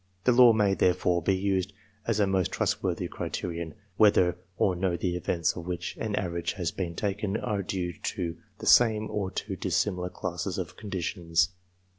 [0.23, 1.73] The law may, therefore, *l3e used
[2.07, 6.71] as a most trustworthy criterion, whether or no the events of which an average has
[6.71, 11.49] been taken, are due to the same or to dissimilar classes of conditions.